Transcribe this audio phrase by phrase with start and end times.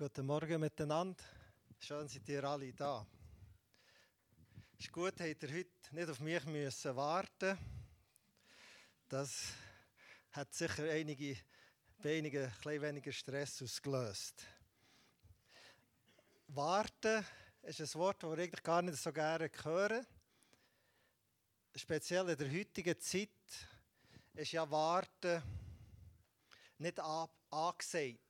[0.00, 1.22] Guten Morgen miteinander.
[1.78, 3.06] Schön seid ihr alle da.
[4.78, 7.58] Ist gut, habt ihr heute nicht auf mich müssen warten.
[9.10, 9.52] Das
[10.30, 11.36] hat sicher einige,
[11.98, 14.42] bei einigen weniger Stress ausgelöst.
[16.46, 17.22] Warten
[17.60, 20.06] ist ein Wort, das wir eigentlich gar nicht so gerne hören.
[21.76, 23.28] Speziell in der heutigen Zeit
[24.32, 25.42] ist ja Warten
[26.78, 28.29] nicht angesagt.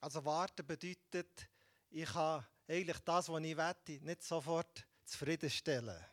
[0.00, 1.48] Also warten bedeutet,
[1.90, 6.04] ich kann eigentlich das, was ich wette, nicht sofort zufriedenstellen.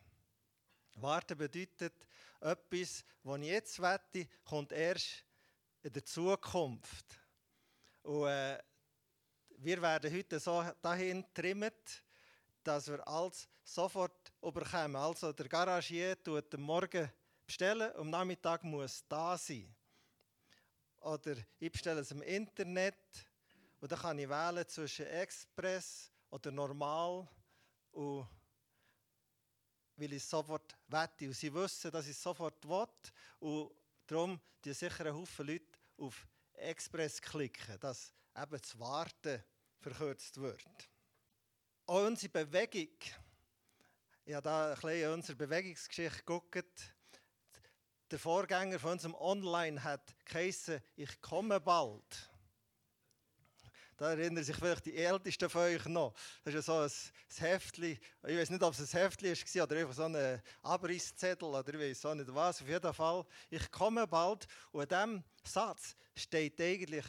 [0.96, 1.94] Warten bedeutet,
[2.40, 5.24] etwas, was ich jetzt wette, kommt erst
[5.84, 7.20] in der Zukunft.
[8.04, 8.58] Und äh,
[9.58, 12.04] wir werden heute so dahin trimmt,
[12.64, 14.96] dass wir alles sofort überkommen.
[14.96, 17.12] Also der Garagier tut am Morgen
[17.46, 19.76] bestellen, am Nachmittag muss da sein.
[21.02, 22.96] Oder ich bestelle es im Internet
[23.86, 27.28] und dann kann ich wählen zwischen Express oder Normal
[27.92, 28.28] und
[29.96, 31.28] weil ich sofort wette.
[31.28, 32.88] Und sie wissen, dass ich sofort will.
[33.38, 33.72] Und
[34.08, 39.44] darum die sicher ein Haufen Leute auf Express klicken, dass eben das Warten
[39.78, 40.90] verkürzt wird.
[41.86, 42.98] Auch unsere Bewegung,
[44.26, 46.96] ich habe da ein bisschen unsere Bewegungsgeschichte geguckt.
[48.10, 52.32] Der Vorgänger von unserem Online hat geheißen, ich komme bald.
[53.98, 56.14] Da erinnern sich vielleicht die Ältesten von euch noch.
[56.44, 57.98] Das ist ja so ein, ein Heftchen.
[58.28, 61.80] Ich weiß nicht, ob es ein Heftchen war oder einfach so ein Abrisszettel oder ich
[61.80, 62.62] weiß auch nicht was.
[62.62, 64.48] Auf jeden Fall, ich komme bald.
[64.72, 67.06] Und in diesem Satz steht eigentlich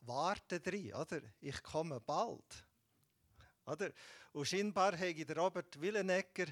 [0.00, 1.20] Warten drin, oder?
[1.40, 2.64] Ich komme bald.
[3.66, 3.90] Oder?
[4.32, 6.46] Und scheinbar habe der Robert Willenegger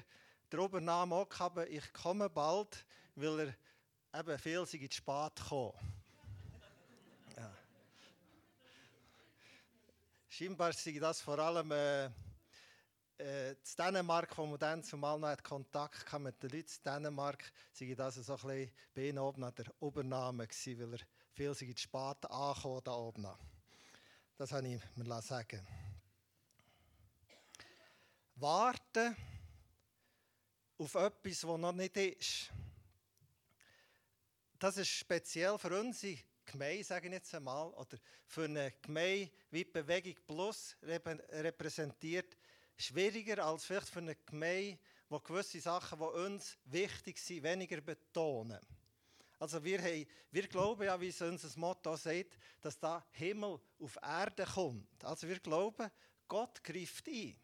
[0.53, 3.55] den Obernamen auch gehabt, ich komme bald, weil
[4.11, 5.71] er eben viel zu spät kam.
[10.35, 12.05] Scheinbar sei das vor allem äh,
[13.19, 17.93] äh, Dänemark, wo man dann zumal noch Kontakt hatte mit den Leuten in Dänemark, sei
[17.93, 22.31] das so ein bisschen bei oben an der Obernahme gewesen, weil er viel zu spät
[22.31, 23.27] ankam da oben.
[24.35, 25.67] Das habe ich mir sagen
[28.33, 29.15] Warten
[30.79, 32.51] auf etwas, das noch nicht ist.
[34.57, 39.63] Das ist speziell für unsere Gemeinde, sage ich jetzt einmal, oder für eine Gemeinde wie
[39.63, 42.37] Bewegung Plus repräsentiert,
[42.77, 48.59] schwieriger als vielleicht für eine Gemeinde, wo gewisse Sachen, die uns wichtig sind, weniger betonen.
[49.39, 53.97] Also wir, haben, wir glauben ja, wie es unser Motto sagt, dass da Himmel auf
[54.01, 55.03] Erde kommt.
[55.03, 55.91] Also wir glauben,
[56.27, 57.35] Gott greift ein.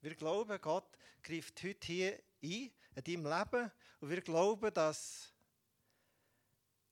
[0.00, 3.72] Wir glauben, Gott greift heute hier ein, in deinem Leben.
[4.00, 5.32] Und wir glauben, dass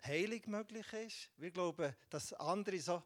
[0.06, 1.30] Heilung möglich ist.
[1.36, 3.02] Wir glauben, dass andere so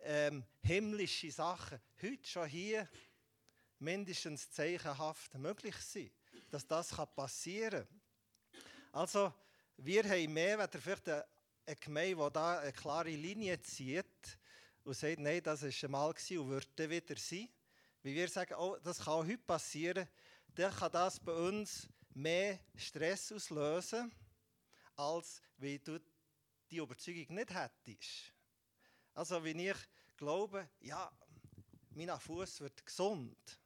[0.00, 2.88] ähm, himmlische Sachen heute schon hier
[3.78, 6.12] mindestens zeichenhaft möglich sind.
[6.50, 7.08] Dass das kann
[8.92, 9.32] Also,
[9.76, 11.24] wir haben mehr, wenn vielleicht eine,
[11.66, 14.38] eine Gemeinde, die da eine klare Linie zieht
[14.82, 17.48] und sagt, nein, das war einmal und wird wieder sein.
[18.02, 20.08] Wie wir sagen, oh, das kann auch heute passieren,
[20.54, 24.12] dann kann das bei uns mehr Stress auslösen,
[24.96, 25.98] als wie du
[26.74, 28.32] die Überzeugung nicht hättest.
[29.14, 29.76] Also, wenn ich
[30.16, 31.10] glaube, ja,
[31.90, 33.60] mein Fuß wird gesund.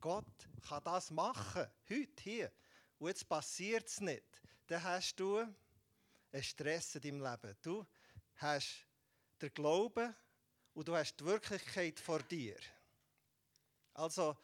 [0.00, 2.52] Gott kann das machen, heute, hier.
[2.98, 4.40] Und jetzt passiert es nicht.
[4.68, 7.56] Dann hast du einen Stress in deinem Leben.
[7.62, 7.84] Du
[8.36, 8.86] hast
[9.40, 10.14] den Glauben
[10.74, 12.56] und du hast die Wirklichkeit vor dir.
[13.94, 14.36] Also,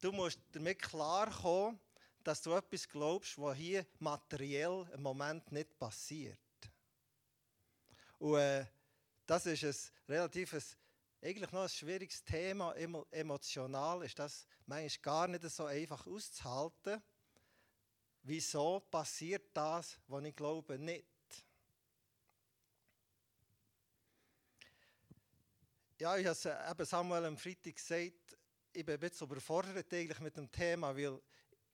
[0.00, 1.78] du musst damit klarkommen,
[2.24, 6.38] dass du etwas glaubst, was hier materiell im Moment nicht passiert.
[8.20, 8.66] Und äh,
[9.24, 10.54] das ist ein relativ
[11.22, 12.74] eigentlich noch ein schwieriges Thema.
[13.10, 17.02] Emotional ist das manchmal gar nicht so einfach auszuhalten.
[18.22, 21.06] Wieso passiert das, was ich glaube, nicht?
[25.98, 28.36] Ja, ich habe eben Samuel am Freitag gesagt,
[28.72, 31.20] ich bin ein bisschen überfordert eigentlich mit dem Thema, weil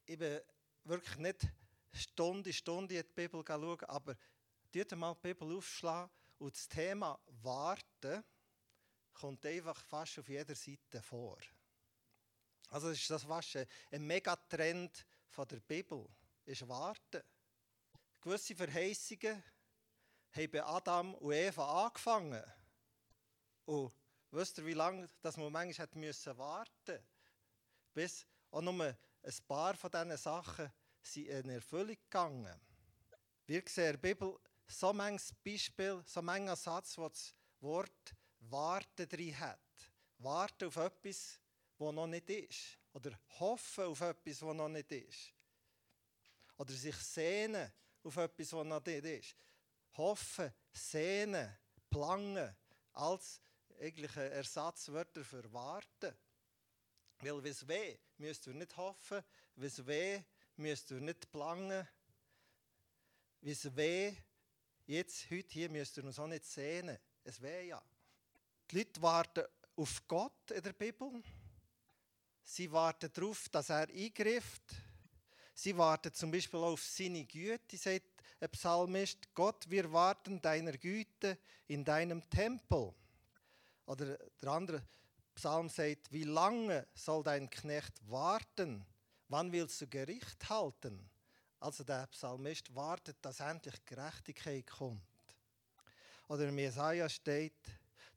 [0.04, 0.40] ich bin
[0.84, 1.48] wirklich nicht
[1.92, 4.16] Stunde, Stunde in die Bibel schauen, aber
[4.72, 8.24] dort mal die Bibel aufschlagen und das Thema Warten
[9.12, 11.38] kommt einfach fast auf jeder Seite vor.
[12.68, 13.56] Also ist das fast
[13.90, 16.06] ein Megatrend von der Bibel,
[16.44, 17.22] ist Warten.
[18.20, 19.42] Gewisse Verheißungen
[20.32, 22.44] haben bei Adam und Eva angefangen.
[23.64, 23.92] Und
[24.30, 26.98] wisst ihr, wie lange das man manchmal hat müssen warten
[27.96, 32.60] bis auch nur ein paar von diesen Sachen sind in Erfüllung gegangen.
[33.46, 39.08] Wir sehen in der Bibel so manches Beispiel, so mancher Satz, wo das Wort Warten
[39.08, 39.60] drin hat.
[40.18, 41.38] warten auf etwas,
[41.78, 42.78] was noch nicht ist.
[42.92, 45.32] Oder hoffen auf etwas, was noch nicht ist.
[46.56, 47.70] Oder sich sehnen
[48.02, 49.36] auf etwas, was noch nicht ist.
[49.96, 51.56] Hoffen, sehnen,
[51.90, 52.54] plangen,
[52.92, 53.40] als
[53.80, 56.16] eigentliche Ersatzwörter für warten.
[57.18, 59.22] Weil wenn es weh, müsst ihr nicht hoffen,
[59.54, 60.22] wenn es weh,
[60.56, 61.86] müsst ihr nicht planen.
[63.40, 64.16] Wenn es weh,
[64.86, 66.98] jetzt, heute hier, müsst ihr uns auch nicht sehnen.
[67.24, 67.82] Es weh ja.
[68.70, 69.44] Die Leute warten
[69.76, 71.22] auf Gott in der Bibel.
[72.42, 74.62] Sie warten darauf, dass er eingreift.
[75.54, 79.34] Sie warten zum Beispiel auf seine Güte, sagt ein Psalmist.
[79.34, 82.94] Gott, wir warten deiner Güte in deinem Tempel.
[83.86, 84.82] Oder der andere
[85.34, 88.84] Psalm sagt, wie lange soll dein Knecht warten?
[89.28, 91.10] Wann willst du Gericht halten?
[91.66, 95.02] Also der Psalmist wartet, dass endlich Gerechtigkeit kommt.
[96.28, 97.58] Oder in Jesaja steht,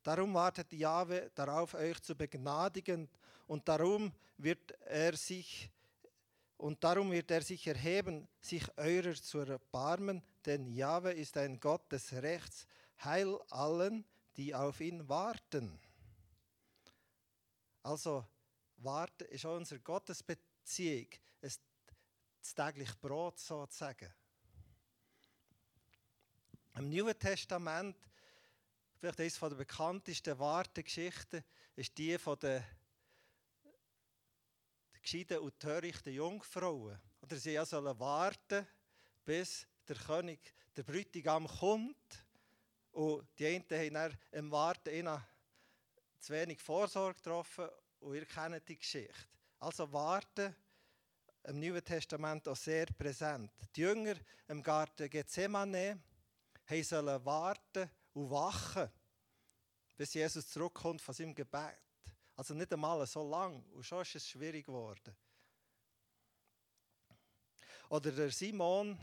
[0.04, 3.10] darum wartet Jahwe darauf, euch zu begnadigen,
[3.48, 5.72] und darum wird er sich
[6.58, 11.92] und darum wird er sich erheben, sich eurer zu erbarmen, denn Jahwe ist ein Gott
[11.92, 12.68] des Rechts,
[13.04, 14.06] heil allen,
[14.38, 15.80] die auf ihn warten.
[17.82, 18.24] Also,
[18.78, 21.08] warten ist auch unsere Gottesbeziehung,
[22.42, 24.14] das tägliche Brot sozusagen.
[26.76, 27.98] Im Neuen Testament,
[29.00, 31.44] vielleicht eines der bekanntesten Wartegeschichten,
[31.76, 32.64] ist die von den
[35.02, 37.00] gescheiten und törichten Jungfrauen.
[37.22, 38.68] Oder sie ja sollen warten,
[39.26, 42.26] bis der König, der Bräutigam kommt.
[42.92, 45.24] Und die einen haben dann im Warten
[46.20, 47.70] zu wenig Vorsorge getroffen
[48.00, 49.14] und ihr kennt die Geschichte.
[49.60, 50.56] Also warten
[51.44, 53.52] im Neuen Testament auch sehr präsent.
[53.76, 54.16] Die Jünger
[54.48, 56.02] im Garten Gethsemane
[56.84, 58.90] sollen warten und wachen,
[59.98, 61.80] bis Jesus zurückkommt von seinem Gebet.
[62.36, 65.16] Also nicht einmal so lang und schon ist es schwierig geworden.
[67.90, 68.98] Oder der Simon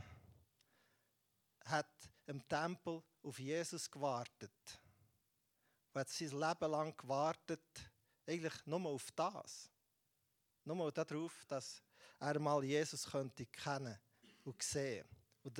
[1.64, 1.90] hat
[2.26, 4.80] im Tempel auf Jesus gewartet.
[5.92, 7.90] Er hat sein Leben lang gewartet,
[8.26, 9.70] eigentlich nur auf das.
[10.64, 11.82] Nur darauf, dass
[12.18, 13.98] er mal Jesus könnte kennen
[14.44, 15.06] und sehen.
[15.42, 15.58] Und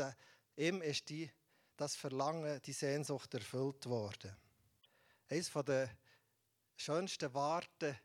[0.56, 1.30] ihm ist die,
[1.76, 4.34] das Verlangen, die Sehnsucht erfüllt worden.
[5.28, 5.90] Eines der
[6.76, 7.96] schönsten Warten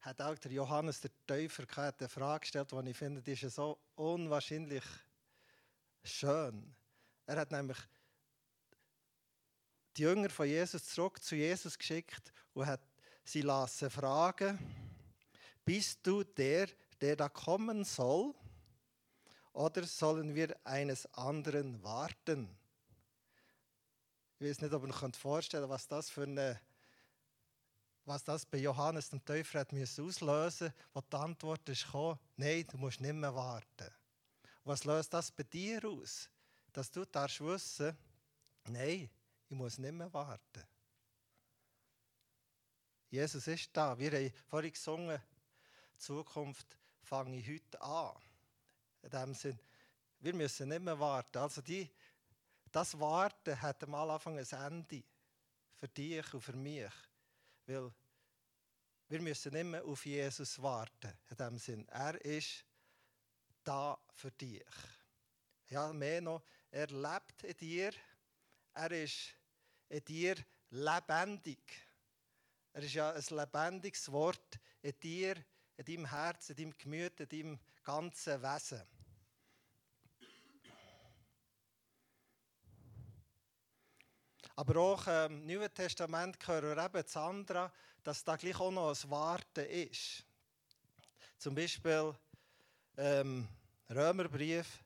[0.00, 3.78] hat auch der Johannes der Täufer eine Frage gestellt, die ich finde, die ist so
[3.96, 4.84] unwahrscheinlich
[6.04, 6.74] schön.
[7.26, 7.78] Er hat nämlich
[9.96, 12.82] die Jünger von Jesus zurück zu Jesus geschickt und hat
[13.24, 14.58] sie lassen fragen,
[15.64, 16.68] bist du der,
[17.00, 18.34] der da kommen soll?
[19.52, 22.48] Oder sollen wir eines anderen warten?
[24.38, 26.60] Ich weiß nicht, ob ihr euch vorstellen könnt, was das für eine
[28.06, 32.78] was das bei Johannes dem Täufer hat auslösen wo die Antwort ist gekommen, nein, du
[32.78, 33.92] musst nicht mehr warten.
[34.62, 36.30] Was löst das bei dir aus?
[36.72, 37.96] Dass du darfst wissen,
[38.64, 39.10] nein,
[39.48, 40.62] ich muss nicht mehr warten.
[43.10, 43.98] Jesus ist da.
[43.98, 45.20] Wir haben vorhin gesungen,
[45.96, 48.16] Zukunft fange ich heute an.
[49.02, 49.58] In dem Sinn,
[50.18, 51.38] wir müssen nicht mehr warten.
[51.38, 51.88] Also die,
[52.72, 55.04] das Warten hat am Anfang ein Ende.
[55.74, 56.90] Für dich und für mich.
[57.66, 57.92] Weil
[59.08, 61.12] wir müssen nicht mehr auf Jesus warten.
[61.30, 62.64] In dem Sinn, er ist
[63.62, 64.64] da für dich.
[65.68, 67.92] Ja, mehr noch, er lebt in dir.
[68.74, 69.34] Er ist
[69.88, 70.36] in dir
[70.70, 71.60] lebendig.
[72.72, 75.36] Er ist ja ein lebendiges Wort in dir,
[75.76, 78.82] in deinem Herz, in deinem Gemüt, in deinem ganzen Wesen.
[84.58, 87.70] Aber auch im Neuen Testament gehören wir eben anderen,
[88.02, 90.24] dass da gleich auch noch ein Warten ist.
[91.36, 92.14] Zum Beispiel
[92.96, 93.46] ähm,
[93.90, 94.82] Römerbrief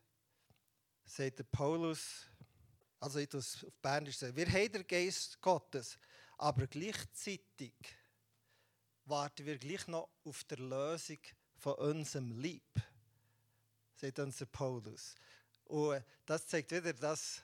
[1.05, 2.27] sagt der Paulus,
[2.99, 5.97] also ich auf Bernisch sagen, wir haben den Geist Gottes,
[6.37, 7.73] aber gleichzeitig
[9.11, 11.17] warten wir gleich noch auf der Lösung
[11.57, 12.63] von unserem Lieb,
[13.93, 15.15] sagt unser Paulus.
[15.65, 17.41] Und das zeigt wieder das,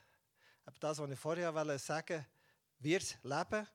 [0.79, 2.25] das, was ich vorher sagen wollte,
[2.79, 3.67] wir leben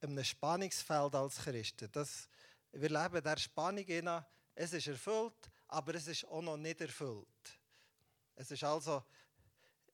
[0.00, 1.88] in einem Spannungsfeld als Christen.
[1.92, 2.28] Das,
[2.72, 4.10] wir leben der Spannung in,
[4.56, 7.28] es ist erfüllt, aber es ist auch noch nicht erfüllt.
[8.34, 9.04] Es ist also,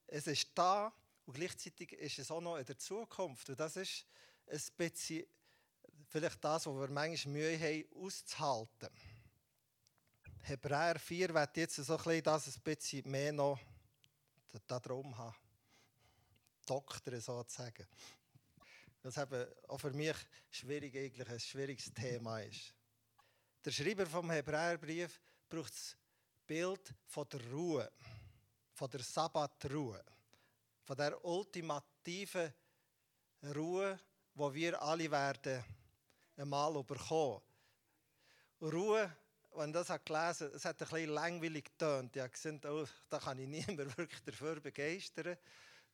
[0.07, 0.91] es ist da
[1.27, 3.51] und gleichzeitig ist es auch noch in der Zukunft.
[3.51, 4.07] Und das ist
[4.47, 5.27] ein bisschen
[6.11, 8.89] vielleicht das, was wir manchmal Mühe haben, auszuhalten.
[10.43, 13.61] Hebräer 4 wird jetzt so ein bisschen das ein bisschen mehr noch
[14.67, 15.37] darum haben.
[16.67, 17.87] Doktor sozusagen.
[19.01, 20.17] Das eben auch für mich
[20.51, 22.75] schwierig, eigentlich ein schwieriges Thema ist.
[23.65, 25.97] Der Schreiber vom Hebräerbrief braucht das
[26.47, 27.93] Bild von der Ruhe,
[28.73, 30.05] von der Sabbatruhe,
[30.83, 32.53] von der ultimativen
[33.55, 33.99] Ruhe,
[34.35, 35.65] wo wir alle werden
[36.41, 37.41] einmal bekommen.
[38.63, 39.15] Ruhe,
[39.55, 42.17] wenn das hat gelesen, es hat ein bisschen langweilig getönt.
[42.17, 45.37] Ich habe gesehen, oh, da kann ich niemand wirklich dafür begeistern.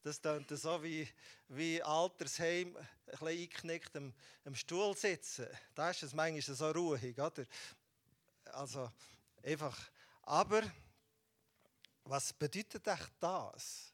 [0.03, 1.09] Das tönt so wie,
[1.49, 5.49] wie Altersheim, ein bisschen eingeknickt am, am Stuhl sitzen.
[5.75, 7.45] Da ist es manchmal so ruhig, oder?
[8.53, 8.91] Also,
[9.43, 9.77] einfach.
[10.23, 10.63] Aber,
[12.05, 13.93] was bedeutet echt das?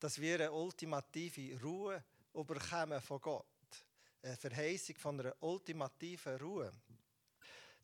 [0.00, 2.02] Dass wir eine ultimative Ruhe
[2.34, 3.59] überkommen von Gott.
[4.22, 6.72] Eine Verheißung von einer ultimativen Ruhe.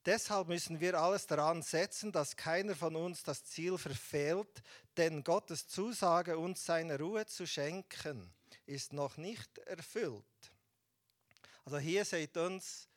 [0.04, 4.62] Deshalb müssen wir alles daran setzen, dass keiner von uns das Ziel verfehlt,
[4.96, 8.30] denn Gottes Zusage, uns seine Ruhe zu schenken,
[8.66, 10.24] ist noch nicht erfüllt.
[11.64, 12.88] Also hier sagt uns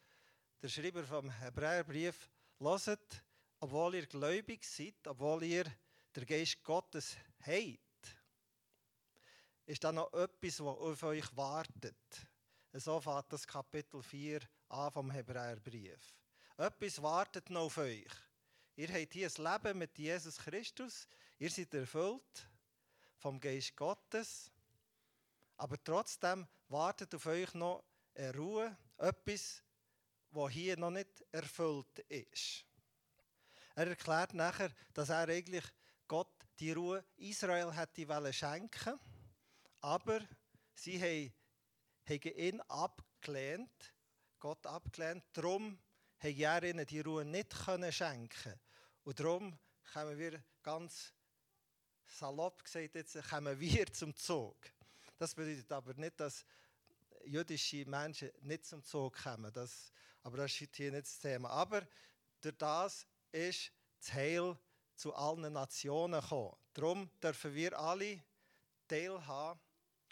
[0.61, 2.29] der Schreiber vom Hebräerbrief,
[2.59, 3.23] loset,
[3.59, 5.65] obwohl ihr gläubig seid, obwohl ihr
[6.13, 8.17] der Geist Gottes habt,
[9.65, 11.95] ist da noch etwas, was auf euch wartet.
[12.73, 16.15] So fährt das Kapitel 4 an vom Hebräerbrief.
[16.55, 18.11] Etwas wartet noch auf euch.
[18.75, 21.07] Ihr habt hier ein Leben mit Jesus Christus.
[21.39, 22.47] Ihr seid erfüllt
[23.17, 24.51] vom Geist Gottes.
[25.57, 27.83] Aber trotzdem wartet auf euch noch
[28.15, 29.63] eine Ruhe, etwas,
[30.31, 32.65] was hier noch nicht erfüllt ist.
[33.75, 35.65] Er erklärt nachher, dass er eigentlich
[36.07, 38.99] Gott die Ruhe Israel hätte schenken
[39.81, 40.19] aber
[40.75, 41.33] sie haben
[42.09, 43.93] ihn abgelehnt,
[44.39, 45.23] Gott abgelehnt.
[45.33, 45.79] Darum
[46.19, 47.55] haben er ihnen die Ruhe nicht
[47.91, 48.59] schenken
[49.03, 49.57] Und darum
[49.93, 51.13] kommen wir ganz
[52.05, 54.57] salopp gesagt, jetzt kommen wir zum Zug.
[55.17, 56.45] Das bedeutet aber nicht, dass
[57.25, 59.51] jüdische Menschen nicht zum Zug kommen.
[59.53, 59.91] Das,
[60.23, 61.49] aber das ist hier nicht das Thema.
[61.49, 61.87] Aber
[62.41, 64.57] durch das ist das Heil
[64.95, 66.55] zu allen Nationen gekommen.
[66.73, 68.23] Darum dürfen wir alle
[68.87, 69.59] teilhaben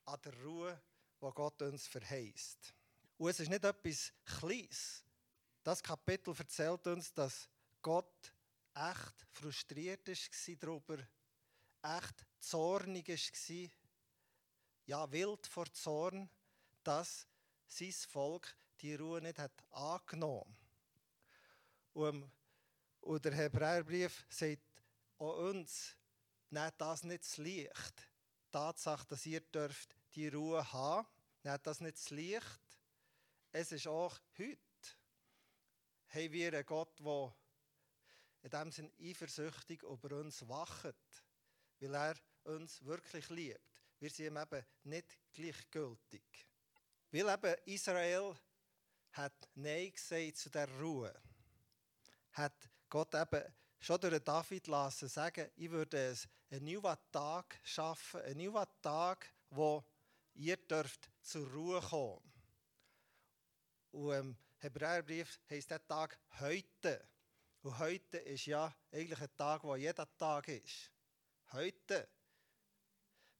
[0.06, 0.82] an der Ruhe,
[1.22, 2.74] die Gott uns verheißt.
[3.18, 5.04] Und es ist nicht etwas Kleines.
[5.64, 7.50] Das Kapitel erzählt uns, dass
[7.82, 8.34] Gott
[8.74, 10.98] echt frustriert war darüber,
[11.82, 13.70] echt zornig war,
[14.86, 16.30] ja, wild vor Zorn,
[16.84, 17.28] dass
[17.68, 20.56] sein Volk die Ruhe nicht hat angenommen
[21.98, 22.32] und,
[23.02, 24.62] und der Hebräerbrief sagt
[25.18, 25.98] auch uns,
[26.52, 28.04] nehmt das nicht zu leicht.
[28.46, 31.08] Die Tatsache, dass ihr dürft die Ruhe haben,
[31.44, 32.60] nehmt das nicht zu leicht.
[33.52, 34.58] Es ist auch heute
[36.08, 37.36] haben wir einen Gott, der
[38.42, 40.96] in dem Sinne eifersüchtig über uns wacht,
[41.80, 43.62] weil er uns wirklich liebt.
[44.00, 46.24] Wir sind ihm eben nicht gleichgültig.
[47.12, 48.36] Weil eben Israel
[49.12, 51.14] hat Nein gesagt zu der Ruhe.
[52.32, 53.44] Hat Gott eben
[53.80, 56.16] schon durch David lassen sagen, ich würde
[56.50, 59.84] einen neuen Tag schaffen, einen neuen Tag, wo
[60.38, 62.22] ihr dürft zur Ruhe kommen.
[63.92, 67.08] Und ähm, Hebräerbrief heisst der Tag heute.
[67.62, 70.92] Und heute ist ja eigentlich ein Tag, wo jeder Tag ist.
[71.52, 72.08] Heute.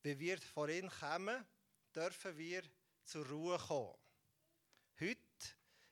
[0.02, 1.46] Wenn wir vor ihn kommen,
[1.94, 2.64] dürfen wir
[3.04, 3.98] zur Ruhe kommen.
[5.00, 5.20] Heute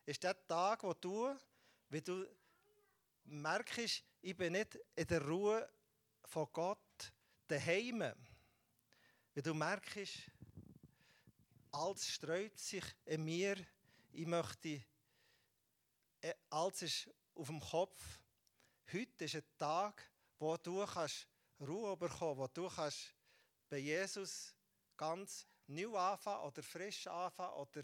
[0.05, 1.35] ist der Tag, wo du,
[1.89, 2.25] wenn du
[3.25, 5.69] merkst, ich bin nicht in der Ruhe
[6.23, 7.13] von Gott
[7.47, 7.99] daheim.
[9.33, 10.31] Wenn du merkst,
[11.75, 13.57] alles streut sich in mir,
[14.13, 14.81] ich möchte
[16.21, 18.19] äh, alles ist auf dem Kopf.
[18.91, 21.27] Heute ist ein Tag, wo du kannst
[21.59, 23.13] Ruhe bekommen wo du kannst
[23.69, 24.55] bei Jesus
[24.95, 27.83] ganz neu anfangen oder frisch anfangen oder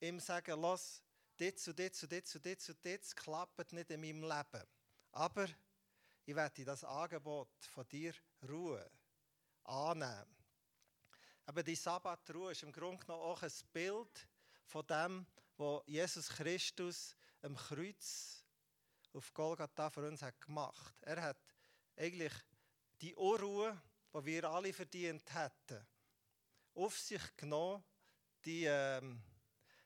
[0.00, 1.02] ihm sagen, lass,
[1.36, 4.66] das und das und das und das und das klappt nicht in meinem Leben.
[5.12, 5.48] Aber
[6.24, 8.14] ich werde das Angebot von dir
[8.48, 8.90] Ruhe
[9.64, 10.41] annehmen.
[11.52, 14.26] Aber die Sabbatruhe ist im Grunde genommen auch ein Bild
[14.64, 15.26] von dem,
[15.58, 18.42] was Jesus Christus am Kreuz
[19.12, 20.94] auf Golgatha für uns hat gemacht.
[21.02, 21.36] Er hat
[21.94, 22.32] eigentlich
[23.02, 23.78] die Unruhe,
[24.14, 25.86] die wir alle verdient hätten,
[26.72, 27.84] auf sich genommen.
[28.46, 29.22] Die, ähm,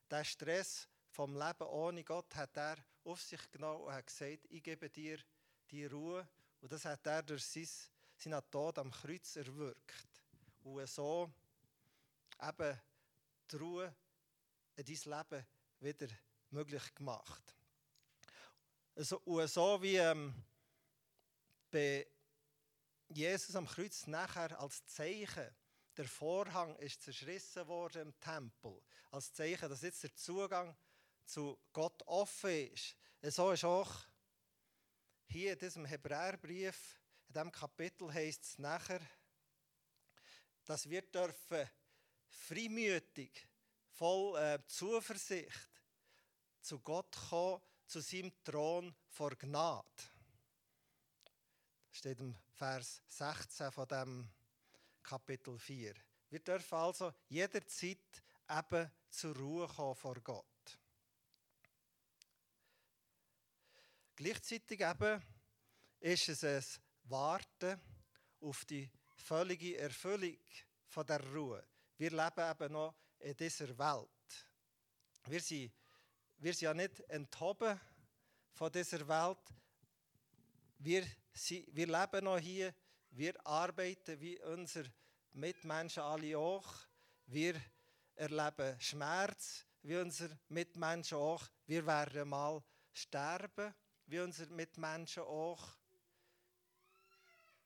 [0.09, 4.63] den Stress vom Leben ohne Gott hat er auf sich genommen und hat gesagt, ich
[4.63, 5.19] gebe dir
[5.73, 6.29] die Ruhe.
[6.61, 7.69] Und das hat er durch sein,
[8.17, 10.23] seinen Tod am Kreuz erwirkt.
[10.63, 11.29] Und so
[12.43, 12.81] eben
[13.51, 13.95] die Ruhe
[14.77, 15.47] in dein Leben
[15.81, 16.09] wieder
[16.51, 17.57] möglich gemacht.
[18.97, 20.35] So, und so wie ähm,
[21.71, 22.07] bei
[23.09, 25.55] Jesus am Kreuz nachher als Zeichen,
[25.97, 30.77] der Vorhang ist zerschrissen worden im Tempel, als Zeichen, dass jetzt der Zugang
[31.25, 32.97] zu Gott offen ist.
[33.23, 33.93] So ist auch
[35.27, 39.01] hier in diesem Hebräerbrief, in diesem Kapitel heißt es nachher,
[40.65, 41.69] dass wir dürfen
[42.37, 43.47] freimütig,
[43.91, 45.71] voll äh, Zuversicht
[46.61, 49.85] zu Gott kommen, zu seinem Thron vor Gnade.
[51.89, 54.29] Das steht im Vers 16 von dem
[55.03, 55.95] Kapitel 4.
[56.31, 60.79] Wir dürfen also jederzeit eben zur Ruhe kommen vor Gott.
[64.17, 65.23] Gleichzeitig eben
[66.01, 67.81] ist es ein Warten
[68.41, 70.39] auf die völlige Erfüllung
[70.89, 71.65] von der Ruhe.
[71.99, 74.09] Wir leben eben noch in dieser Welt.
[75.27, 75.73] Wir sind,
[76.39, 77.81] wir sind ja nicht enthoben
[78.53, 79.39] von dieser Welt.
[80.79, 82.75] Wir, sind, wir leben noch hier.
[83.11, 84.93] Wir arbeiten wie unsere
[85.33, 86.75] Mitmenschen alle auch.
[87.27, 87.61] Wir
[88.15, 91.45] erleben Schmerz wie unsere Mitmenschen auch.
[91.67, 92.63] Wir werden mal
[92.93, 93.75] sterben
[94.07, 95.67] wie unsere Mitmenschen auch.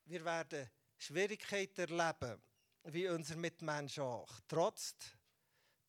[0.05, 0.69] Wir werden
[0.99, 2.43] Schwierigkeiten erleben,
[2.85, 4.95] wie unsere Mitmenschen auch, trotz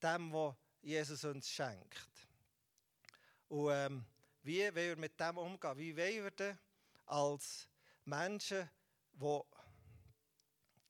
[0.01, 2.27] dem, was Jesus uns schenkt.
[3.47, 4.05] Und ähm,
[4.43, 5.77] wie wollen wir mit dem umgehen?
[5.77, 6.59] Wie wollen wir denn
[7.05, 7.67] als
[8.05, 8.69] Menschen,
[9.13, 9.39] die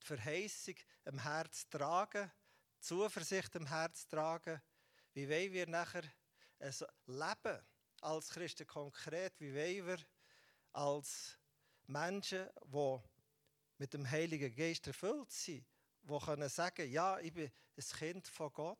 [0.01, 2.31] die Verheißung im Herz tragen,
[2.79, 4.61] Zuversicht im Herz tragen,
[5.13, 6.03] wie wollen wir nachher
[6.59, 6.73] ein
[7.07, 7.59] Leben
[8.01, 10.05] als Christen konkret, wie wollen wir
[10.71, 11.37] als
[11.87, 12.99] Menschen, die
[13.77, 15.65] mit dem Heiligen Geist erfüllt sind,
[16.03, 18.77] die können sagen, ja, ich bin ein Kind von Gott.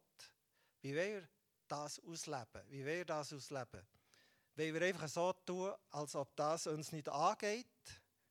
[0.82, 1.30] Wie wollen wir
[1.68, 2.63] das ausleben?
[2.70, 3.86] Wie wollen wir das ausleben?
[4.56, 7.68] Wollen wir einfach so tun, als ob das uns nicht angeht?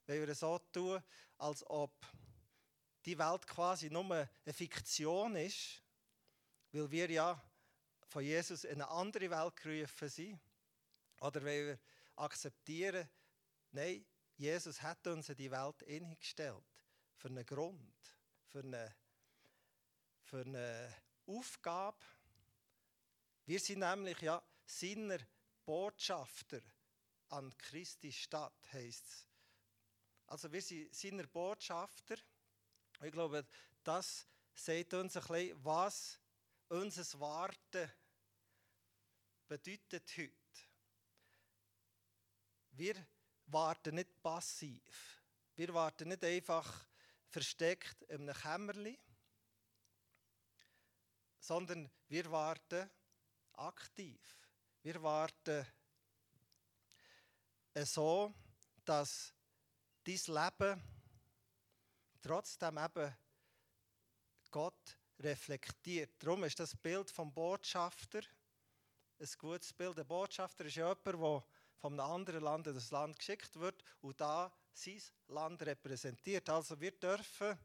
[0.06, 1.02] Wollen wir so tun,
[1.38, 1.94] als ob
[3.06, 5.82] die Welt quasi nur eine Fiktion ist?
[6.72, 7.42] Weil wir ja
[8.08, 10.40] von Jesus in eine andere Welt gerufen sind?
[11.20, 11.78] Oder wollen wir
[12.16, 13.08] akzeptieren,
[13.70, 14.04] nein,
[14.36, 16.64] Jesus hat uns in die Welt hingestellt.
[17.16, 17.94] Für einen Grund,
[18.50, 18.94] für eine,
[20.22, 20.94] für eine
[21.26, 22.04] Aufgabe.
[23.46, 25.18] Wir sind nämlich ja seiner
[25.64, 26.60] Botschafter
[27.28, 29.26] an Christi Stadt, heisst es.
[30.26, 32.16] Also wir sind seiner Botschafter.
[33.02, 33.46] Ich glaube,
[33.82, 36.20] das sagt uns ein bisschen, was
[36.68, 37.90] unser Warten
[39.48, 40.32] bedeutet heute.
[42.72, 42.94] Wir
[43.46, 45.22] warten nicht passiv.
[45.56, 46.89] Wir warten nicht einfach
[47.30, 48.98] versteckt in einem Kämmerli,
[51.38, 52.90] sondern wir warten
[53.54, 54.20] aktiv.
[54.82, 55.66] Wir warten
[57.84, 58.34] so,
[58.84, 59.32] dass
[60.04, 60.82] dein Leben
[62.20, 63.16] trotzdem eben
[64.50, 66.22] Gott reflektiert.
[66.22, 68.22] Darum ist das Bild vom Botschafter
[69.20, 69.96] ein gutes Bild.
[69.96, 71.44] Der Botschafter ist ja jemand, der
[71.76, 76.48] von einem anderen Land in das Land geschickt wird und da sein Land repräsentiert.
[76.48, 77.58] Also wir dürfen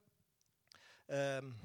[1.07, 1.55] ähm,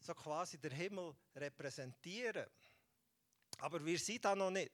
[0.00, 2.46] so quasi den Himmel repräsentieren.
[3.58, 4.72] Aber wir sind da noch nicht.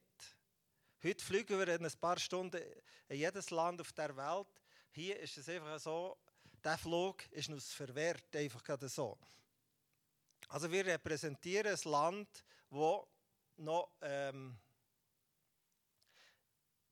[1.03, 2.63] Heute fliegen wir in ein paar Stunden
[3.09, 4.49] in jedes Land auf der Welt.
[4.93, 6.17] Hier ist es einfach so,
[6.65, 9.19] der Flug ist uns verwehrt, einfach gerade so.
[10.49, 13.07] Also wir repräsentieren ein Land, wo
[13.57, 14.59] noch ähm,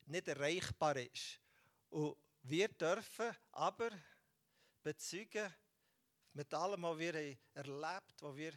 [0.05, 1.39] nicht erreichbar ist.
[1.89, 2.15] Und
[2.47, 3.89] wir dürfen aber
[4.83, 5.51] bezeugen,
[6.33, 7.15] mit allem, was wir
[7.53, 8.53] erlebt haben, was wir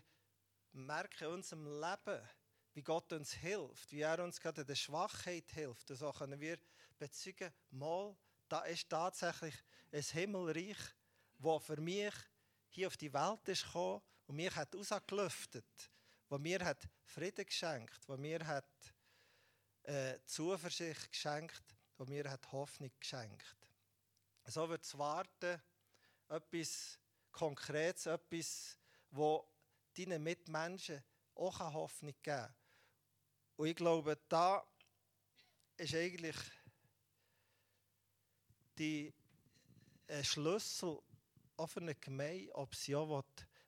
[0.72, 2.28] merken in unserem Leben,
[2.74, 5.88] wie Gott uns hilft, wie er uns gerade in der Schwachheit hilft.
[5.88, 6.58] So können wir
[6.98, 8.14] bezeugen, mal,
[8.48, 9.54] da ist tatsächlich
[9.90, 10.78] ein Himmelreich,
[11.38, 12.14] das für mich
[12.68, 15.90] hier auf die Welt ist gekommen und mich hat rausgelüftet,
[16.28, 18.68] wo mir hat Frieden geschenkt, wo mir hat
[19.84, 21.62] äh, Zuversicht geschenkt,
[21.96, 23.57] wo mir hat Hoffnung geschenkt.
[24.50, 25.60] So wird das Warten
[26.28, 26.98] etwas
[27.30, 28.78] Konkretes, etwas,
[29.10, 29.46] wo
[29.94, 32.54] deinen Mitmenschen auch Hoffnung geben kann.
[33.56, 34.66] Und ich glaube, da
[35.76, 36.36] ist eigentlich
[38.78, 39.12] die
[40.06, 40.98] ein Schlüssel
[41.58, 43.24] auf eine Gemeinde, ob sie auch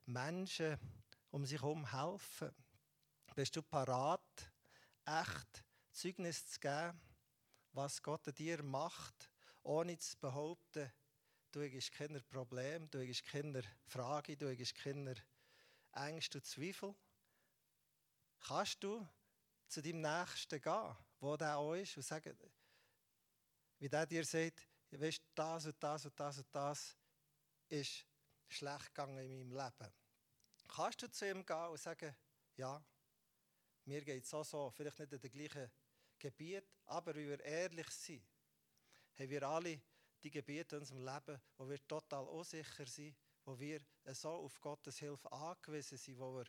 [0.07, 0.79] Menschen
[1.31, 2.55] um sich herum helfen.
[3.35, 4.51] Bist du parat,
[5.05, 6.99] echt Zeugnis zu geben,
[7.73, 9.31] was Gott an dir macht,
[9.63, 10.93] ohne zu behaupten,
[11.53, 15.15] du hast keine Probleme, du hast keine Frage, du hast keine
[15.93, 16.95] Ängste und Zweifel.
[18.41, 19.07] Kannst du
[19.67, 22.37] zu deinem Nächsten gehen, wo der auch ist, und sagen,
[23.79, 26.97] wie der dir sagt, weißt, das und das und das und das
[27.69, 28.07] ist
[28.49, 29.93] schlecht gegangen in meinem Leben.
[30.69, 32.15] Kannst du zu ihm gehen und sagen,
[32.57, 32.83] ja,
[33.85, 35.71] mir geht es auch so, vielleicht nicht in dem gleichen
[36.19, 38.23] Gebiet, aber wir ehrlich sind,
[39.19, 39.81] haben wir alle
[40.23, 43.81] die Gebiete in unserem Leben, wo wir total unsicher sind, wo wir
[44.13, 46.45] so auf Gottes Hilfe angewiesen sind, wo wir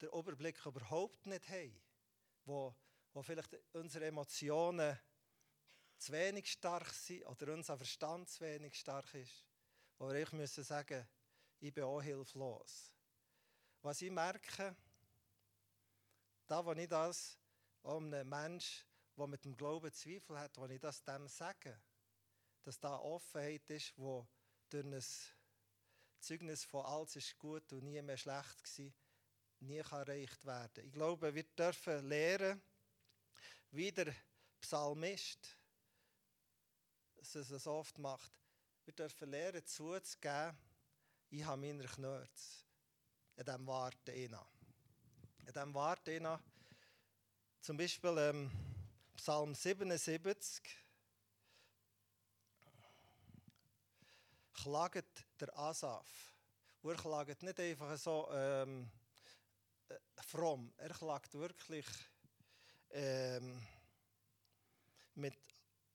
[0.00, 1.80] den Überblick überhaupt nicht haben,
[2.44, 2.74] wo,
[3.12, 4.98] wo vielleicht unsere Emotionen
[5.98, 9.44] zu wenig stark sind oder unser Verstand zu wenig stark ist,
[9.98, 11.06] wo wir müssen sagen,
[11.60, 12.92] ich bin auch hilflos.
[13.82, 14.76] Was ich merke,
[16.46, 17.38] da wo ich das
[17.82, 21.80] einem Menschen, der mit dem Glauben Zweifel hat, wo ich das dem sage,
[22.62, 24.26] dass da Offenheit ist, wo
[24.68, 25.02] durch ein
[26.20, 28.92] Zeugnis von alles ist gut und nie mehr schlecht war,
[29.60, 30.84] nie kann erreicht werden.
[30.86, 32.62] Ich glaube, wir dürfen lernen,
[33.70, 34.14] wie der
[34.60, 35.56] Psalmist
[37.16, 38.32] es oft macht.
[38.84, 40.56] Wir dürfen lernen, zuzugeben,
[41.30, 42.64] ich habe meine Knöpfe
[43.36, 44.46] in diesem Warten inne.
[45.40, 46.42] In diesem Warten inne,
[47.60, 48.50] zum Beispiel ähm,
[49.16, 50.87] Psalm 77,
[54.62, 56.34] klagt der Asaf.
[56.82, 58.90] Er klagt nicht einfach so ähm,
[59.88, 61.86] äh, fromm, er klagt wirklich
[62.90, 63.66] ähm,
[65.14, 65.36] mit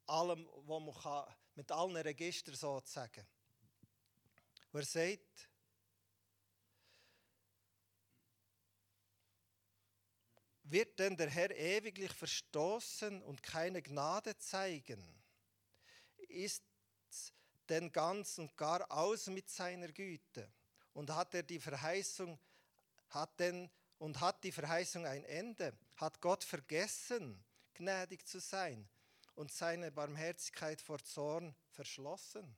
[0.05, 3.25] allem, was man kann, mit allen Registern sozusagen.
[4.71, 5.49] Und er sagt,
[10.63, 15.03] wird denn der Herr ewiglich verstoßen und keine Gnade zeigen?
[16.27, 16.63] Ist
[17.69, 20.51] denn ganz und gar aus mit seiner Güte?
[20.93, 22.39] Und hat er die Verheißung,
[23.09, 25.77] hat denn und hat die Verheißung ein Ende?
[25.95, 28.87] Hat Gott vergessen, gnädig zu sein
[29.35, 32.55] und seine Barmherzigkeit vor Zorn verschlossen?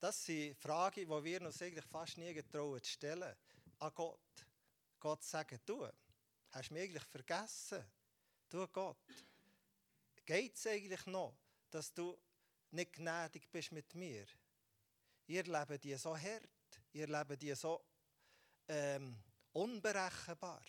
[0.00, 3.34] Das sind Fragen, die wir uns eigentlich fast nie getrauen zu stellen
[3.78, 4.20] an Gott.
[5.00, 5.88] Gott sagen, du,
[6.50, 7.84] hast mich eigentlich vergessen?
[8.48, 8.96] Du Gott,
[10.24, 11.36] geht es eigentlich noch,
[11.70, 12.16] dass du
[12.70, 14.26] nicht gnädig bist mit mir?
[15.26, 16.48] Ihr lebt die so hart,
[16.92, 17.84] ihr lebt die so
[18.68, 19.16] ähm,
[19.52, 20.64] unberechenbar.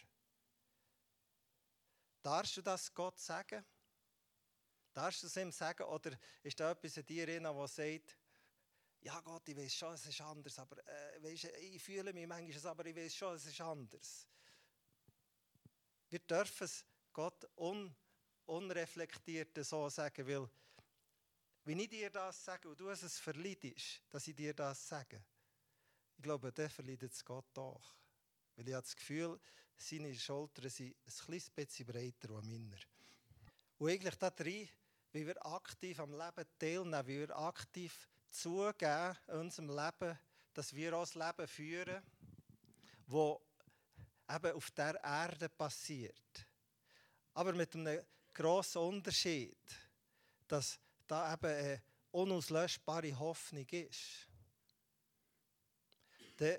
[2.21, 3.65] Darfst du das Gott sagen?
[4.93, 5.83] Darfst du es ihm sagen?
[5.83, 8.17] Oder ist da etwas in dir drin, das sagt,
[9.01, 12.71] ja Gott, ich weiß schon, es ist anders, aber äh, weißt, ich fühle mich manchmal,
[12.71, 14.27] aber ich weiß schon, es ist anders.
[16.09, 17.95] Wir dürfen es Gott un,
[18.45, 20.49] unreflektiert so sagen, weil
[21.63, 25.23] wenn ich dir das sage und du es verleidest, dass ich dir das sage,
[26.17, 27.93] ich glaube, dann verleidet es Gott auch.
[28.55, 29.39] Weil ich habe das Gefühl,
[29.77, 32.77] seine Schultern sind ein kleines bisschen breiter als meine.
[33.77, 34.67] Und eigentlich da drin,
[35.13, 40.19] wie wir aktiv am Leben teilnehmen, wie wir aktiv zugeben unserem Leben,
[40.53, 42.03] dass wir auch das Leben führen,
[43.07, 43.37] das
[44.35, 46.45] eben auf der Erde passiert.
[47.33, 49.57] Aber mit einem grossen Unterschied,
[50.47, 54.27] dass da eben eine unauslöschbare Hoffnung ist.
[56.37, 56.57] Dann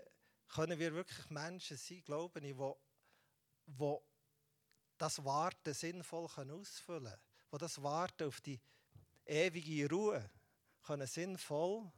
[0.49, 2.55] können wir wirklich Menschen sein, glaube ich, die,
[3.67, 3.97] die
[4.99, 7.21] das Warten sinnvoll ausfüllen können,
[7.53, 8.61] die das Warten auf die
[9.25, 10.31] ewige Ruhe
[10.83, 11.91] können sinnvoll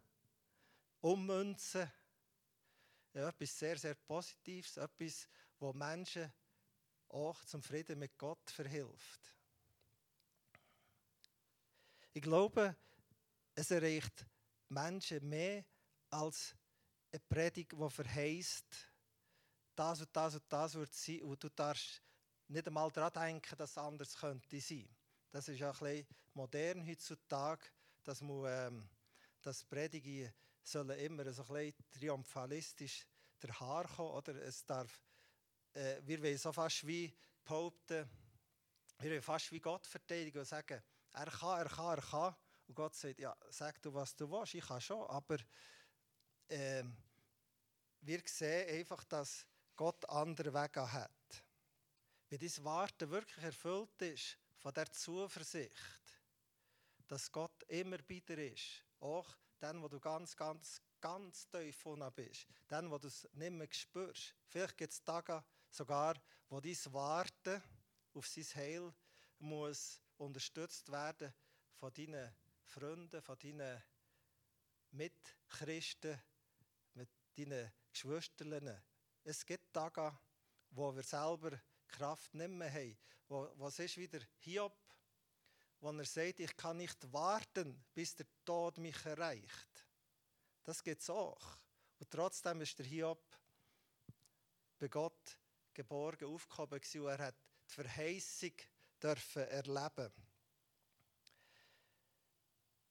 [1.00, 1.90] ummünzen.
[3.14, 6.32] Ja, etwas sehr, sehr Positives, etwas, wo Menschen
[7.08, 9.34] auch zum Frieden mit Gott verhilft.
[12.12, 12.76] Ich glaube,
[13.54, 14.26] es erreicht
[14.68, 15.64] Menschen mehr
[16.10, 16.54] als
[17.10, 18.88] eine Predigt, die verheißt,
[19.74, 22.02] das und das und das wird sein und du darfst
[22.48, 24.88] nicht einmal daran denken, dass es anders könnte sein.
[25.30, 27.64] Das ist ja ein bisschen modern heutzutage
[28.04, 28.88] dass, man, ähm,
[29.40, 33.06] dass Predigen sollen immer so ein bisschen triumphalistisch
[33.42, 34.34] der Haar kommen, oder?
[34.42, 35.02] Es darf,
[35.74, 37.12] äh, wir wollen so fast wie
[37.44, 38.08] behaupten,
[38.98, 42.34] wir wollen fast wie Gott verteidigen und sagen, er kann, er kann, er kann.
[42.66, 45.36] Und Gott sagt, ja, sag du, was du willst, ich kann schon, aber
[46.48, 46.84] äh,
[48.00, 49.46] wir sehen einfach, dass
[49.76, 51.10] Gott andere Wege hat.
[52.28, 55.74] Wenn dein Warten wirklich erfüllt ist von der Zuversicht,
[57.08, 58.84] dass Gott immer bei dir ist.
[59.00, 62.46] Auch dann, wo du ganz, ganz, ganz tief unten bist.
[62.68, 64.34] Dann, wo du es nicht mehr spürst.
[64.46, 66.14] Vielleicht gibt es Tage sogar,
[66.48, 67.62] wo dein Warten
[68.14, 68.94] auf sein Heil
[69.38, 71.32] muss unterstützt werden
[71.74, 73.82] von deinen Freunden, von deinen
[74.92, 76.20] Mitchristen,
[76.94, 78.82] mit deinen Geschwistern.
[79.24, 80.16] Es gibt Tage,
[80.70, 81.58] wo wir selber
[81.88, 82.98] Kraft nicht mehr haben.
[83.28, 84.76] Wo, es ist wieder Hiob,
[85.80, 89.86] wo er sagt, ich kann nicht warten, bis der Tod mich erreicht.
[90.64, 91.58] Das gibt es auch.
[91.98, 93.22] Und trotzdem ist der Hiob
[94.78, 95.38] bei Gott
[95.74, 97.36] geborgen, aufgehoben und er hat
[97.68, 98.52] die Verheißung
[99.02, 100.12] dürfen erleben.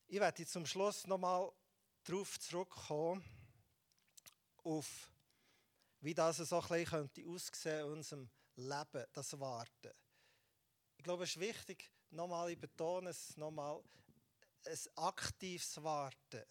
[0.07, 1.51] Ich werde zum Schluss nochmal
[2.03, 3.23] darauf zurückkommen,
[4.63, 5.11] auf
[6.01, 9.93] wie das so ein bisschen könnte aussehen in unserem Leben, das Warten.
[10.97, 13.81] Ich glaube, es ist wichtig, nochmal, ich betone es nochmal,
[14.65, 16.43] ein aktives Warten.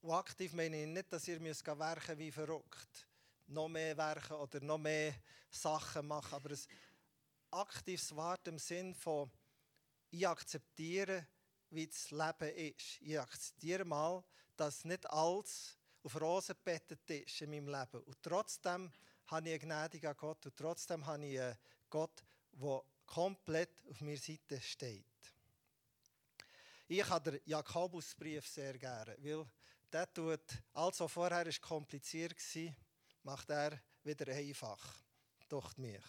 [0.00, 3.08] Und aktiv meine ich nicht, dass ihr müsst werken wie verrückt.
[3.46, 5.14] Noch mehr werken oder noch mehr
[5.50, 6.34] Sachen machen.
[6.34, 6.58] Aber ein
[7.50, 9.30] aktives Warten im Sinn von,
[10.10, 11.26] ich akzeptiere,
[11.70, 13.00] wie das Leben ist.
[13.00, 14.24] Ich akzeptiere mal,
[14.56, 18.02] dass nicht alles auf Rosen bettet ist in meinem Leben.
[18.04, 18.90] Und trotzdem
[19.26, 21.58] habe ich eine Gnade an Gott und trotzdem habe ich einen
[21.90, 25.04] Gott, der komplett auf meiner Seite steht.
[26.86, 29.46] Ich habe den Jakobusbrief sehr gerne, weil
[29.92, 30.40] der tut,
[30.72, 32.74] alles was vorher kompliziert war,
[33.24, 35.02] macht er wieder einfach,
[35.48, 36.02] durch mich.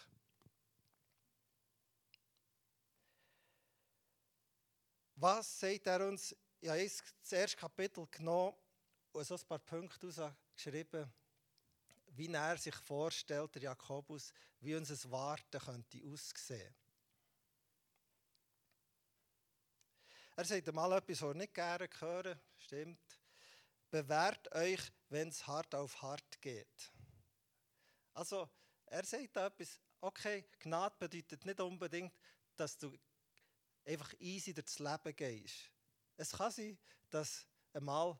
[5.20, 6.34] Was sagt er uns?
[6.62, 8.56] Ich habe das erste Kapitel genommen
[9.12, 11.12] und so ein paar Punkte geschrieben,
[12.12, 16.74] wie er sich vorstellt, der Jakobus, wie unser Warten könnte aussehen.
[20.36, 23.20] Er sagt einmal etwas, was er nicht gerne hören, stimmt.
[23.90, 24.80] Bewährt euch,
[25.10, 26.92] wenn es hart auf hart geht.
[28.14, 28.48] Also,
[28.86, 32.14] er sagt da etwas, okay, Gnade bedeutet nicht unbedingt,
[32.56, 32.96] dass du
[33.84, 35.70] einfach easy durchs Leben gehst.
[36.16, 38.18] Es kann sein, dass einmal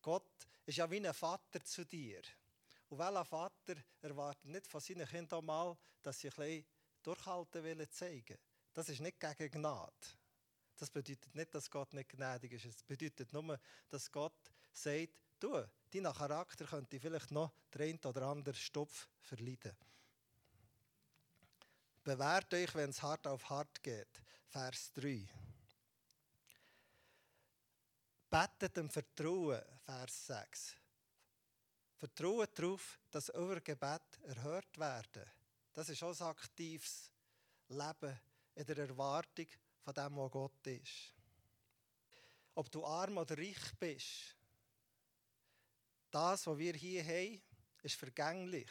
[0.00, 2.22] Gott ist ja wie ein Vater zu dir.
[2.88, 6.66] Und welcher Vater erwartet nicht von seinen Kindern mal, dass sie ein bisschen
[7.02, 8.38] durchhalten wollen zeigen.
[8.74, 9.92] Das ist nicht gegen Gnade.
[10.76, 12.64] Das bedeutet nicht, dass Gott nicht gnädig ist.
[12.64, 18.22] Es bedeutet nur, dass Gott sagt, du, dein Charakter könnte vielleicht noch den einen oder
[18.22, 19.76] anderen Stopf verleiden.
[22.02, 24.22] Bewährt euch, wenn es hart auf hart geht.
[24.52, 25.26] Vers 3.
[28.28, 30.76] Betet im Vertrauen, Vers 6.
[31.96, 35.24] Vertrauen darauf, dass euer Gebet erhört werden.
[35.72, 37.10] Das ist auch ein aktives
[37.68, 38.20] Leben
[38.54, 39.46] in der Erwartung
[39.80, 41.14] von dem, was Gott ist.
[42.54, 44.36] Ob du arm oder reich bist,
[46.10, 47.40] das, was wir hier haben,
[47.82, 48.70] ist vergänglich.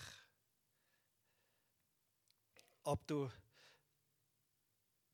[2.83, 3.31] Ob du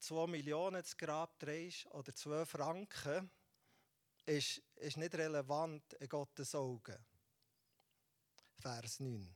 [0.07, 3.29] 2 Millionen ins Grab drehst oder 2 Franken,
[4.25, 6.97] ist, ist nicht relevant in Gottes Augen.
[8.55, 9.35] Vers 9.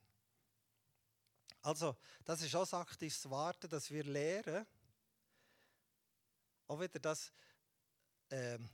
[1.63, 4.65] Also, das ist auch aktives Warten, dass wir lernen,
[6.67, 7.33] auch wieder das
[8.29, 8.69] ähm,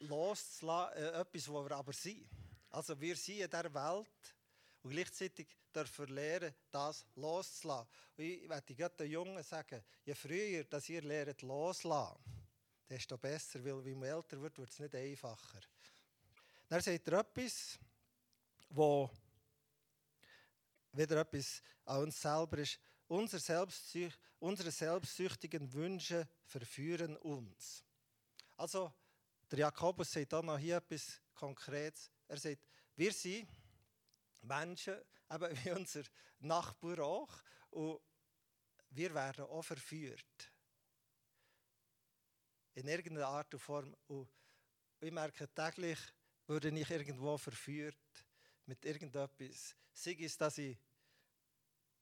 [0.00, 2.28] loszulassen, äh, etwas, wo wir aber sind.
[2.70, 4.34] Also, wir sind in dieser Welt
[4.82, 7.88] und gleichzeitig dürfen lernen, das loszulassen.
[8.16, 12.22] Und ich werde gerade den Jungen sagen, je früher dass ihr lernt loszulassen,
[12.88, 15.60] desto besser, weil wie man älter wird, wird es nicht einfacher.
[16.68, 17.78] Dann sagt er etwas,
[18.70, 19.10] wo
[20.92, 22.78] wieder etwas an uns selber ist.
[23.06, 27.82] Unser Selbstsüch unsere selbstsüchtigen Wünsche verführen uns.
[28.58, 28.92] Also,
[29.50, 32.10] der Jakobus sagt auch noch hier etwas Konkretes.
[32.28, 32.60] Er sagt,
[32.94, 33.48] wir sind
[34.44, 36.02] Menschen, eben wie unser
[36.40, 38.00] Nachbar auch, und
[38.90, 40.52] wir werden auch verführt.
[42.74, 43.96] In irgendeiner Art und Form.
[44.06, 44.28] Und
[45.00, 45.98] ich merke täglich,
[46.46, 47.96] würde ich irgendwo verführt
[48.66, 49.76] mit irgendetwas.
[49.92, 50.78] Sei es, dass ich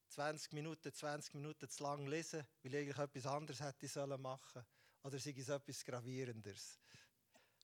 [0.09, 4.63] 20 Minuten, 20 Minuten zu lang lese, weil ich eigentlich etwas anderes hätte sollen machen
[5.03, 6.79] Oder sei es etwas Gravierendes.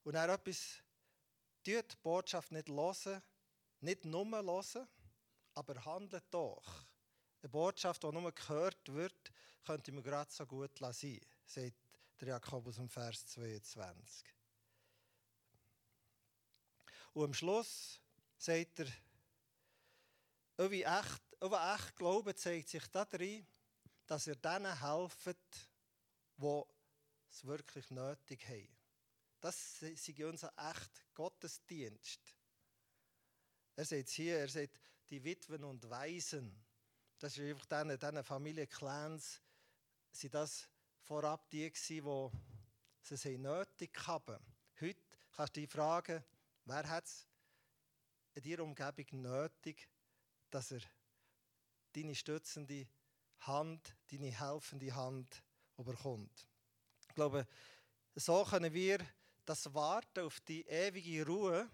[0.04, 0.82] Und dann etwas,
[1.64, 3.22] tut die Botschaft nicht hören,
[3.82, 4.88] nicht nur hören,
[5.54, 6.86] aber handelt doch.
[7.42, 9.32] Eine Botschaft, die nur gehört wird,
[9.64, 11.78] könnte mir gerade so gut sein, sagt
[12.20, 14.28] der Jakobus im Vers 22.
[17.14, 18.02] Und am Schluss
[18.38, 18.88] sagt er,
[20.58, 23.46] ob echt, ob echt Glaube zeigt sich darin,
[24.06, 25.38] dass er denen helft,
[26.38, 26.64] die
[27.30, 28.78] es wirklich nötig haben.
[29.40, 32.36] Das ist unser echt Gottesdienst.
[33.80, 34.78] Er sagt hier, er sagt,
[35.10, 36.54] die Witwen und Waisen,
[37.18, 39.42] das ist einfach diese, diese Familienclans,
[40.12, 40.68] sind das
[41.00, 42.30] vorab die gewesen,
[43.10, 44.38] die sie nötig haben.
[44.82, 45.00] Heute
[45.34, 46.22] kannst du dich fragen,
[46.66, 47.26] wer hat es
[48.34, 49.88] in deiner Umgebung nötig,
[50.50, 50.82] dass er
[51.94, 52.86] deine stützende
[53.40, 55.42] Hand, deine helfende Hand
[55.78, 56.50] überkommt.
[57.08, 57.48] Ich glaube,
[58.14, 58.98] so können wir
[59.46, 61.72] das Warten auf die ewige Ruhe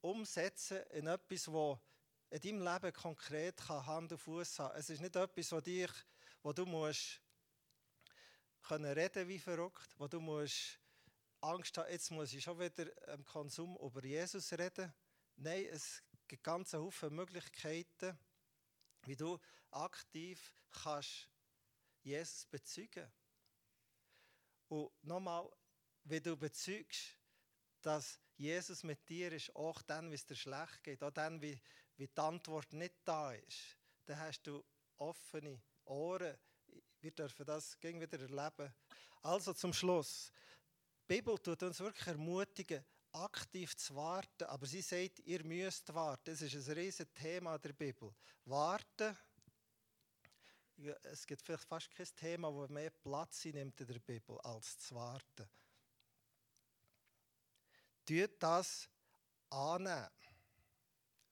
[0.00, 1.78] umsetzen in etwas, wo
[2.30, 4.78] in deinem Leben konkret Hand und Fuß haben.
[4.78, 5.90] Es ist nicht etwas, wo dich,
[6.42, 7.20] wo du musst
[8.62, 10.78] können reden wie verrückt, wo du musst
[11.40, 14.92] Angst haben, jetzt muss ich schon wieder im Konsum über Jesus reden.
[15.36, 18.18] Nein, es gibt ganz viele Möglichkeiten,
[19.02, 19.38] wie du
[19.70, 21.28] aktiv kannst
[22.02, 23.10] Jesus bezeugen.
[24.68, 25.50] Und nochmal,
[26.04, 27.16] wie du bezeugst,
[27.80, 31.60] dass Jesus mit dir ist, auch dann, wie es dir schlecht geht, auch dann, wie,
[31.98, 33.76] wie die Antwort nicht da ist,
[34.06, 34.64] dann hast du
[34.96, 36.38] offene Ohren.
[37.02, 38.74] Wir dürfen das gegen wieder erleben.
[39.20, 40.32] Also zum Schluss.
[41.02, 44.44] Die Bibel tut uns wirklich ermutigen, aktiv zu warten.
[44.44, 46.30] Aber sie sagt, ihr müsst warten.
[46.30, 48.10] Das ist ein riesiges Thema der Bibel.
[48.46, 49.14] Warten.
[51.02, 54.94] Es gibt vielleicht fast kein Thema, das mehr Platz nimmt in der Bibel, als zu
[54.94, 55.46] warten.
[58.10, 58.88] Tut das
[59.50, 60.10] annehmen.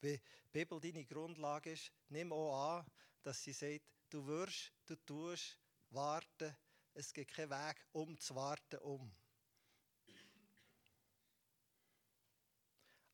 [0.00, 2.86] Wie die Bibel deine Grundlage ist, nimm auch an,
[3.20, 5.58] dass sie sagt, du wirst, du tust,
[5.90, 6.56] warten.
[6.94, 9.12] Es gibt keinen Weg, um zu warten, um.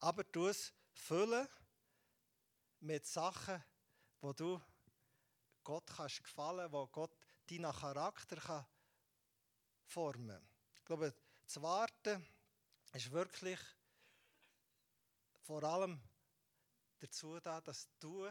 [0.01, 1.49] Aber du es füllen
[2.81, 3.65] mit Sachen,
[4.21, 4.61] wo du
[5.63, 8.67] Gott kannst gefallen, wo Gott deinen Charakter kann
[9.87, 10.47] formen.
[10.77, 11.15] Ich glaube,
[11.47, 12.27] das Warten
[12.95, 13.59] ist wirklich
[15.43, 16.01] vor allem
[17.01, 18.29] dazu da, dass du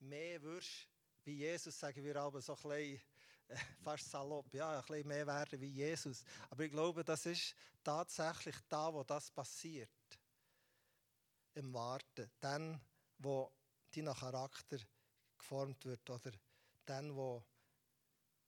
[0.00, 0.88] mehr wirst,
[1.24, 3.02] wie Jesus, sagen wir aber so ein bisschen,
[3.48, 6.24] äh, fast salopp, ja, ein bisschen mehr werden wie Jesus.
[6.48, 9.90] Aber ich glaube, das ist tatsächlich da, wo das passiert.
[11.54, 12.30] Im Warten.
[12.40, 12.80] Dann,
[13.18, 13.52] wo
[13.90, 14.78] dein Charakter
[15.36, 16.32] geformt wird oder
[16.86, 17.44] dann, wo,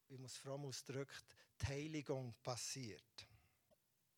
[0.09, 1.25] wie man es fromm ausdrückt,
[1.61, 3.27] die Heiligung passiert.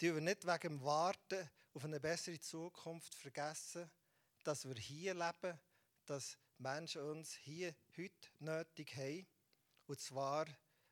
[0.05, 3.91] Die wir nicht wegen dem Warten auf eine bessere Zukunft vergessen,
[4.43, 5.59] dass wir hier leben,
[6.05, 9.27] dass Menschen uns hier heute nötig haben.
[9.87, 10.45] Und zwar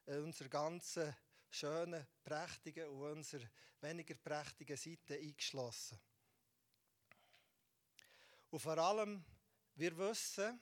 [0.06, 1.14] in unserer ganzen
[1.50, 3.44] schönen, prächtigen und unserer
[3.82, 6.00] weniger prächtigen Seite eingeschlossen.
[8.48, 9.22] Und vor allem,
[9.74, 10.58] wir wissen,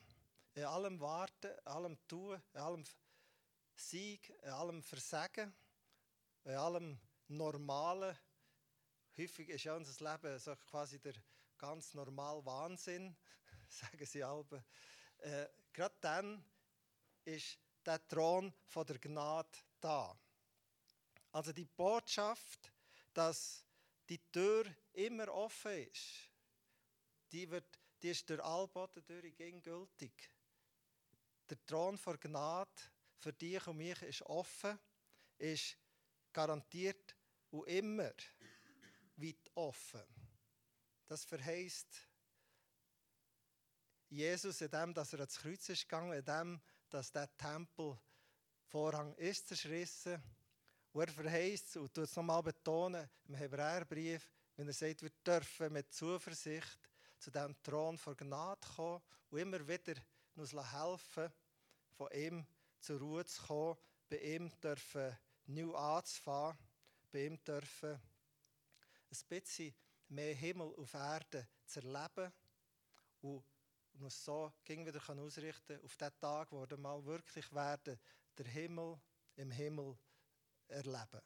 [0.54, 2.84] in allem Warten, in allem Tun, in allem
[3.76, 5.54] Sieg, in allem Versagen,
[6.42, 8.18] in allem Normalen,
[9.16, 11.14] häufig ist ja unser Leben so quasi der
[11.58, 13.16] ganz normale Wahnsinn,
[13.68, 14.64] sagen sie alle.
[15.18, 16.44] Äh, Gerade dann
[17.24, 20.18] ist der Thron von der Gnade da.
[21.32, 22.72] Also die Botschaft,
[23.12, 23.64] dass
[24.08, 26.28] die Tür immer offen ist,
[27.30, 30.30] die, wird, die ist durch all Boden durch gültig.
[31.48, 32.70] Der Thron von Gnade
[33.18, 34.78] für dich und mich ist offen,
[35.38, 35.76] ist
[36.32, 37.14] garantiert
[37.50, 38.12] und immer
[39.20, 40.02] weit offen.
[41.06, 42.08] Das verheißt
[44.08, 49.48] Jesus in dem, dass er ans Kreuz ist gegangen, in dem, dass der Tempelvorhang ist
[49.48, 50.22] zerschrissen.
[50.92, 55.72] Und er verheißt und tut es nochmal betonen im Hebräerbrief, wenn er sagt, wir dürfen
[55.72, 56.78] mit Zuversicht
[57.18, 59.94] zu dem Thron vor Gnade kommen und immer wieder
[60.34, 61.32] uns helfen,
[61.92, 62.46] von ihm
[62.80, 63.76] zur Ruhe zu kommen,
[64.08, 66.58] bei ihm dürfen neu anzufangen,
[67.12, 68.00] bei ihm dürfen
[69.10, 69.74] ein bisschen
[70.08, 72.32] mehr Himmel auf Erde zu erleben
[73.20, 73.44] und
[73.94, 77.98] uns so ging wieder ausrichten auf den Tag, wo wir mal wirklich werden,
[78.38, 79.00] der Himmel
[79.36, 79.96] im Himmel
[80.68, 81.20] erleben.